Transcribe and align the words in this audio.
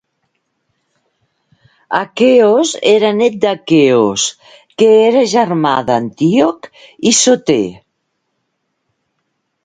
Aqueos 2.01 2.69
era 2.95 3.11
net 3.19 3.35
d'Aqueos, 3.43 4.23
que 4.77 4.87
era 5.09 5.21
germà 5.33 5.73
d'Antíoc 5.89 6.71
I 7.11 7.13
Soter. 7.19 7.63